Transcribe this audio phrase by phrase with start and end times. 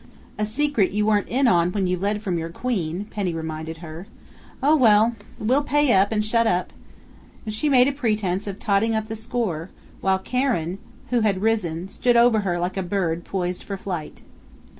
[0.39, 4.07] "A secret you weren't in on when you led from your Queen," Penny reminded her.
[4.63, 5.13] "Oh, well!
[5.37, 6.73] We'll pay up and shut up!"
[7.45, 9.69] and she made a pretense of totting up the score,
[9.99, 10.79] while Karen,
[11.11, 14.23] who had risen, stood over her like a bird poised for flight.